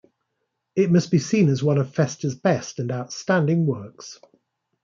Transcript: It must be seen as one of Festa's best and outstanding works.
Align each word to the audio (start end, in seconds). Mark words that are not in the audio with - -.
It 0.75 0.89
must 0.89 1.11
be 1.11 1.19
seen 1.19 1.47
as 1.47 1.61
one 1.61 1.77
of 1.77 1.93
Festa's 1.93 2.33
best 2.33 2.79
and 2.79 2.91
outstanding 2.91 3.67
works. 3.67 4.19